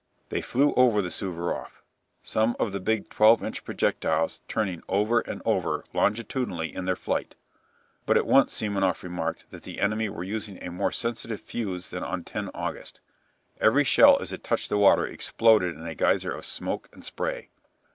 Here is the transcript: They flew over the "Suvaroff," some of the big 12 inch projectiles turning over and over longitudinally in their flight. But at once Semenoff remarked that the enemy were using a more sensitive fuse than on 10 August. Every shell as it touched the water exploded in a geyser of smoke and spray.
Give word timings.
They 0.29 0.41
flew 0.41 0.73
over 0.73 0.99
the 0.99 1.11
"Suvaroff," 1.11 1.83
some 2.23 2.55
of 2.59 2.71
the 2.71 2.79
big 2.79 3.11
12 3.11 3.43
inch 3.43 3.63
projectiles 3.63 4.41
turning 4.47 4.81
over 4.89 5.19
and 5.19 5.43
over 5.45 5.83
longitudinally 5.93 6.73
in 6.73 6.85
their 6.85 6.95
flight. 6.95 7.35
But 8.07 8.17
at 8.17 8.25
once 8.25 8.51
Semenoff 8.51 9.03
remarked 9.03 9.51
that 9.51 9.61
the 9.61 9.79
enemy 9.79 10.09
were 10.09 10.23
using 10.23 10.57
a 10.63 10.71
more 10.71 10.91
sensitive 10.91 11.39
fuse 11.39 11.91
than 11.91 12.01
on 12.01 12.23
10 12.23 12.49
August. 12.55 12.99
Every 13.59 13.83
shell 13.83 14.19
as 14.19 14.33
it 14.33 14.43
touched 14.43 14.69
the 14.69 14.79
water 14.79 15.05
exploded 15.05 15.75
in 15.77 15.85
a 15.85 15.93
geyser 15.93 16.33
of 16.35 16.47
smoke 16.47 16.89
and 16.91 17.05
spray. 17.05 17.49